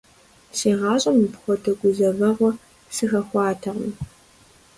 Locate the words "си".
0.57-0.69